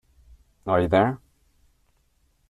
Are 0.65 0.81
you 0.81 0.87
there? 0.87 1.19